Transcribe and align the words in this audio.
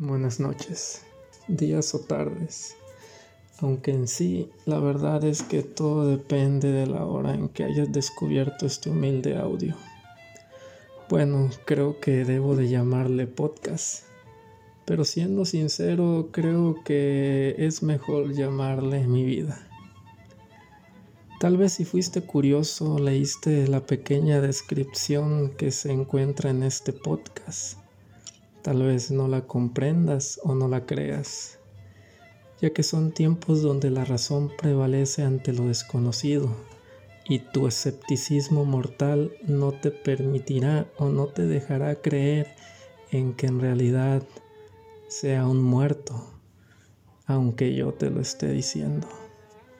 buenas 0.00 0.40
noches, 0.40 1.02
días 1.46 1.94
o 1.94 1.98
tardes. 1.98 2.74
Aunque 3.58 3.90
en 3.90 4.08
sí 4.08 4.48
la 4.64 4.78
verdad 4.78 5.22
es 5.24 5.42
que 5.42 5.62
todo 5.62 6.08
depende 6.08 6.72
de 6.72 6.86
la 6.86 7.04
hora 7.04 7.34
en 7.34 7.50
que 7.50 7.64
hayas 7.64 7.92
descubierto 7.92 8.64
este 8.64 8.88
humilde 8.88 9.36
audio. 9.36 9.76
Bueno, 11.10 11.50
creo 11.66 12.00
que 12.00 12.24
debo 12.24 12.56
de 12.56 12.70
llamarle 12.70 13.26
podcast, 13.26 14.04
pero 14.86 15.04
siendo 15.04 15.44
sincero 15.44 16.30
creo 16.32 16.82
que 16.82 17.54
es 17.58 17.82
mejor 17.82 18.32
llamarle 18.32 19.06
mi 19.06 19.22
vida. 19.24 19.60
Tal 21.40 21.58
vez 21.58 21.74
si 21.74 21.84
fuiste 21.84 22.22
curioso 22.22 22.98
leíste 22.98 23.68
la 23.68 23.84
pequeña 23.84 24.40
descripción 24.40 25.50
que 25.58 25.70
se 25.70 25.92
encuentra 25.92 26.48
en 26.48 26.62
este 26.62 26.94
podcast 26.94 27.80
Tal 28.62 28.82
vez 28.82 29.10
no 29.10 29.26
la 29.26 29.46
comprendas 29.46 30.38
o 30.42 30.54
no 30.54 30.68
la 30.68 30.84
creas, 30.84 31.58
ya 32.60 32.70
que 32.70 32.82
son 32.82 33.12
tiempos 33.12 33.62
donde 33.62 33.90
la 33.90 34.04
razón 34.04 34.52
prevalece 34.58 35.22
ante 35.22 35.52
lo 35.52 35.66
desconocido 35.66 36.50
y 37.26 37.38
tu 37.38 37.66
escepticismo 37.66 38.64
mortal 38.64 39.32
no 39.46 39.72
te 39.72 39.90
permitirá 39.90 40.86
o 40.98 41.08
no 41.08 41.28
te 41.28 41.46
dejará 41.46 41.94
creer 41.94 42.48
en 43.10 43.34
que 43.34 43.46
en 43.46 43.60
realidad 43.60 44.22
sea 45.08 45.46
un 45.46 45.62
muerto, 45.62 46.22
aunque 47.26 47.74
yo 47.74 47.94
te 47.94 48.10
lo 48.10 48.20
esté 48.20 48.52
diciendo. 48.52 49.08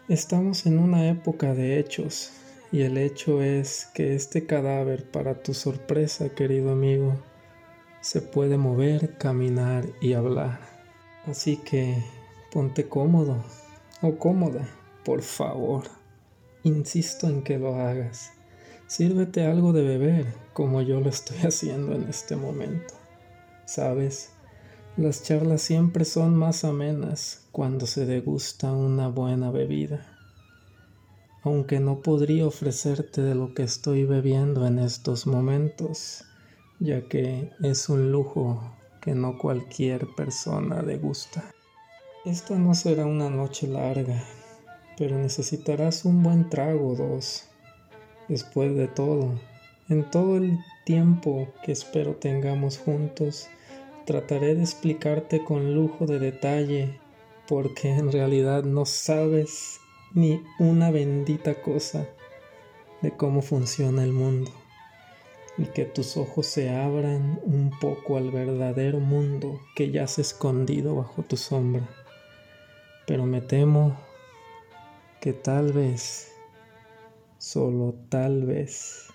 Estamos 0.08 0.64
en 0.64 0.78
una 0.78 1.08
época 1.08 1.54
de 1.54 1.78
hechos 1.78 2.32
y 2.72 2.80
el 2.80 2.96
hecho 2.96 3.42
es 3.42 3.88
que 3.94 4.14
este 4.14 4.46
cadáver, 4.46 5.10
para 5.10 5.42
tu 5.42 5.52
sorpresa, 5.52 6.30
querido 6.30 6.70
amigo, 6.70 7.14
se 8.00 8.22
puede 8.22 8.56
mover, 8.56 9.16
caminar 9.18 9.86
y 10.00 10.14
hablar. 10.14 10.60
Así 11.26 11.58
que 11.58 12.02
ponte 12.52 12.88
cómodo 12.88 13.42
o 14.02 14.16
cómoda, 14.16 14.68
por 15.04 15.22
favor. 15.22 15.84
Insisto 16.62 17.28
en 17.28 17.42
que 17.42 17.58
lo 17.58 17.74
hagas. 17.76 18.32
Sírvete 18.86 19.46
algo 19.46 19.72
de 19.72 19.82
beber, 19.82 20.26
como 20.52 20.82
yo 20.82 21.00
lo 21.00 21.10
estoy 21.10 21.38
haciendo 21.46 21.94
en 21.94 22.08
este 22.08 22.36
momento. 22.36 22.94
Sabes, 23.66 24.30
las 24.96 25.22
charlas 25.22 25.62
siempre 25.62 26.04
son 26.04 26.34
más 26.34 26.64
amenas 26.64 27.46
cuando 27.52 27.86
se 27.86 28.06
degusta 28.06 28.72
una 28.72 29.08
buena 29.08 29.50
bebida. 29.50 30.06
Aunque 31.42 31.80
no 31.80 32.00
podría 32.02 32.46
ofrecerte 32.46 33.22
de 33.22 33.34
lo 33.34 33.54
que 33.54 33.62
estoy 33.62 34.04
bebiendo 34.04 34.66
en 34.66 34.78
estos 34.78 35.26
momentos, 35.26 36.24
ya 36.80 37.02
que 37.02 37.50
es 37.62 37.90
un 37.90 38.10
lujo 38.10 38.58
que 39.02 39.14
no 39.14 39.36
cualquier 39.36 40.06
persona 40.16 40.82
le 40.82 40.96
gusta. 40.96 41.44
Esta 42.24 42.58
no 42.58 42.74
será 42.74 43.04
una 43.04 43.28
noche 43.28 43.66
larga, 43.66 44.24
pero 44.96 45.18
necesitarás 45.18 46.06
un 46.06 46.22
buen 46.22 46.48
trago 46.48 46.94
dos. 46.94 47.48
Después 48.28 48.74
de 48.76 48.88
todo, 48.88 49.38
en 49.90 50.10
todo 50.10 50.38
el 50.38 50.58
tiempo 50.86 51.48
que 51.62 51.72
espero 51.72 52.14
tengamos 52.14 52.78
juntos, 52.78 53.48
trataré 54.06 54.54
de 54.54 54.62
explicarte 54.62 55.44
con 55.44 55.74
lujo 55.74 56.06
de 56.06 56.18
detalle, 56.18 56.98
porque 57.46 57.90
en 57.90 58.10
realidad 58.10 58.64
no 58.64 58.86
sabes 58.86 59.80
ni 60.14 60.42
una 60.58 60.90
bendita 60.90 61.60
cosa 61.60 62.08
de 63.02 63.10
cómo 63.10 63.42
funciona 63.42 64.02
el 64.02 64.12
mundo 64.12 64.50
y 65.60 65.66
que 65.66 65.84
tus 65.84 66.16
ojos 66.16 66.46
se 66.46 66.74
abran 66.74 67.38
un 67.44 67.70
poco 67.80 68.16
al 68.16 68.30
verdadero 68.30 68.98
mundo 68.98 69.60
que 69.76 69.90
yace 69.90 70.22
escondido 70.22 70.96
bajo 70.96 71.22
tu 71.22 71.36
sombra. 71.36 71.86
Pero 73.06 73.26
me 73.26 73.42
temo 73.42 74.00
que 75.20 75.34
tal 75.34 75.74
vez, 75.74 76.32
solo 77.36 77.94
tal 78.08 78.46
vez, 78.46 79.08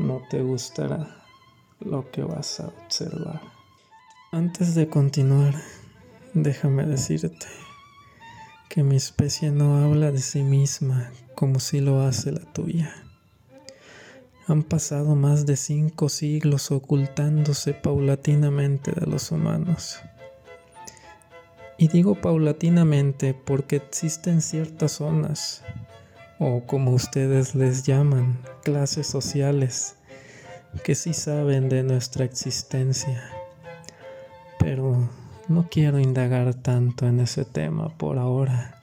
no 0.00 0.22
te 0.28 0.42
gustará 0.42 1.24
lo 1.78 2.10
que 2.10 2.24
vas 2.24 2.58
a 2.58 2.66
observar. 2.66 3.40
Antes 4.32 4.74
de 4.74 4.88
continuar, 4.88 5.54
déjame 6.34 6.84
decirte 6.86 7.46
que 8.68 8.82
mi 8.82 8.96
especie 8.96 9.52
no 9.52 9.76
habla 9.84 10.10
de 10.10 10.20
sí 10.20 10.42
misma 10.42 11.12
como 11.36 11.60
si 11.60 11.80
lo 11.80 12.00
hace 12.00 12.32
la 12.32 12.52
tuya. 12.52 13.11
Han 14.52 14.64
pasado 14.64 15.16
más 15.16 15.46
de 15.46 15.56
cinco 15.56 16.10
siglos 16.10 16.70
ocultándose 16.72 17.72
paulatinamente 17.72 18.92
de 18.92 19.06
los 19.06 19.32
humanos. 19.32 19.98
Y 21.78 21.88
digo 21.88 22.16
paulatinamente 22.16 23.32
porque 23.32 23.76
existen 23.76 24.42
ciertas 24.42 24.92
zonas, 24.92 25.64
o 26.38 26.66
como 26.66 26.90
ustedes 26.90 27.54
les 27.54 27.84
llaman, 27.84 28.40
clases 28.62 29.06
sociales, 29.06 29.96
que 30.84 30.96
sí 30.96 31.14
saben 31.14 31.70
de 31.70 31.82
nuestra 31.82 32.26
existencia. 32.26 33.24
Pero 34.58 35.08
no 35.48 35.70
quiero 35.70 35.98
indagar 35.98 36.52
tanto 36.52 37.06
en 37.06 37.20
ese 37.20 37.46
tema 37.46 37.88
por 37.96 38.18
ahora, 38.18 38.82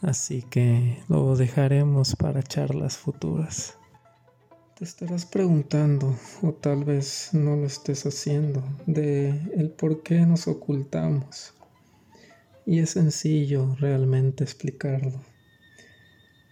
así 0.00 0.42
que 0.42 1.02
lo 1.08 1.34
dejaremos 1.34 2.14
para 2.14 2.44
charlas 2.44 2.96
futuras. 2.96 3.79
Te 4.80 4.86
estarás 4.86 5.26
preguntando, 5.26 6.16
o 6.40 6.54
tal 6.54 6.84
vez 6.84 7.34
no 7.34 7.54
lo 7.54 7.66
estés 7.66 8.06
haciendo, 8.06 8.64
de 8.86 9.28
el 9.54 9.68
por 9.68 10.02
qué 10.02 10.20
nos 10.20 10.48
ocultamos. 10.48 11.52
Y 12.64 12.78
es 12.78 12.92
sencillo 12.92 13.76
realmente 13.78 14.42
explicarlo. 14.42 15.20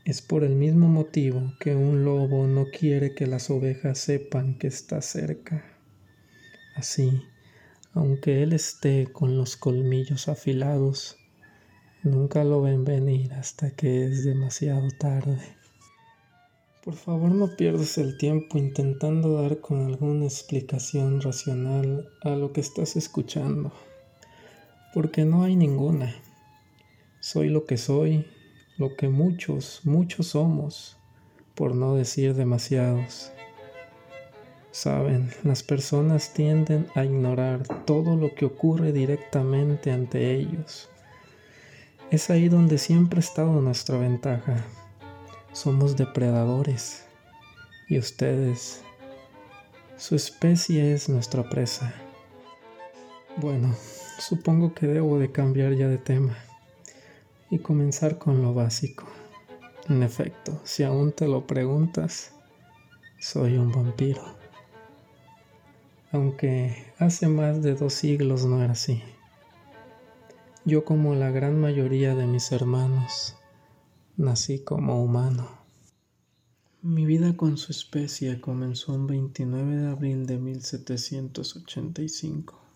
Es 0.04 0.20
por 0.20 0.44
el 0.44 0.56
mismo 0.56 0.88
motivo 0.88 1.54
que 1.58 1.74
un 1.74 2.04
lobo 2.04 2.46
no 2.46 2.66
quiere 2.66 3.14
que 3.14 3.26
las 3.26 3.48
ovejas 3.48 3.96
sepan 3.98 4.58
que 4.58 4.66
está 4.66 5.00
cerca. 5.00 5.64
Así, 6.76 7.22
aunque 7.94 8.42
él 8.42 8.52
esté 8.52 9.08
con 9.10 9.38
los 9.38 9.56
colmillos 9.56 10.28
afilados, 10.28 11.16
nunca 12.02 12.44
lo 12.44 12.60
ven 12.60 12.84
venir 12.84 13.32
hasta 13.32 13.70
que 13.70 14.04
es 14.04 14.22
demasiado 14.22 14.86
tarde. 15.00 15.57
Por 16.88 16.96
favor 16.96 17.32
no 17.32 17.54
pierdas 17.54 17.98
el 17.98 18.16
tiempo 18.16 18.56
intentando 18.56 19.42
dar 19.42 19.60
con 19.60 19.84
alguna 19.84 20.24
explicación 20.24 21.20
racional 21.20 22.08
a 22.22 22.30
lo 22.30 22.54
que 22.54 22.62
estás 22.62 22.96
escuchando, 22.96 23.72
porque 24.94 25.26
no 25.26 25.42
hay 25.42 25.54
ninguna. 25.54 26.14
Soy 27.20 27.50
lo 27.50 27.66
que 27.66 27.76
soy, 27.76 28.24
lo 28.78 28.96
que 28.96 29.10
muchos, 29.10 29.82
muchos 29.84 30.28
somos, 30.28 30.96
por 31.54 31.74
no 31.74 31.94
decir 31.94 32.32
demasiados. 32.32 33.32
Saben, 34.70 35.28
las 35.44 35.62
personas 35.62 36.32
tienden 36.32 36.86
a 36.94 37.04
ignorar 37.04 37.68
todo 37.84 38.16
lo 38.16 38.34
que 38.34 38.46
ocurre 38.46 38.92
directamente 38.94 39.90
ante 39.90 40.36
ellos. 40.36 40.88
Es 42.10 42.30
ahí 42.30 42.48
donde 42.48 42.78
siempre 42.78 43.18
ha 43.18 43.20
estado 43.20 43.60
nuestra 43.60 43.98
ventaja 43.98 44.64
somos 45.52 45.96
depredadores 45.96 47.04
y 47.88 47.98
ustedes, 47.98 48.82
su 49.96 50.14
especie 50.14 50.92
es 50.92 51.08
nuestra 51.08 51.48
presa. 51.48 51.92
Bueno, 53.36 53.74
supongo 54.18 54.74
que 54.74 54.86
debo 54.86 55.18
de 55.18 55.32
cambiar 55.32 55.74
ya 55.74 55.88
de 55.88 55.98
tema 55.98 56.36
y 57.50 57.58
comenzar 57.58 58.18
con 58.18 58.42
lo 58.42 58.52
básico. 58.52 59.04
En 59.88 60.02
efecto, 60.02 60.60
si 60.64 60.82
aún 60.82 61.12
te 61.12 61.26
lo 61.26 61.46
preguntas, 61.46 62.32
soy 63.18 63.56
un 63.56 63.72
vampiro. 63.72 64.22
Aunque 66.12 66.92
hace 66.98 67.28
más 67.28 67.62
de 67.62 67.74
dos 67.74 67.94
siglos 67.94 68.44
no 68.44 68.62
era 68.62 68.72
así. 68.72 69.02
Yo 70.64 70.84
como 70.84 71.14
la 71.14 71.30
gran 71.30 71.58
mayoría 71.58 72.14
de 72.14 72.26
mis 72.26 72.52
hermanos 72.52 73.37
nací 74.18 74.64
como 74.64 75.02
humano. 75.02 75.48
Mi 76.82 77.06
vida 77.06 77.36
con 77.36 77.56
su 77.56 77.70
especie 77.70 78.40
comenzó 78.40 78.92
un 78.92 79.06
29 79.06 79.76
de 79.76 79.86
abril 79.86 80.26
de 80.26 80.38
1785, 80.38 82.60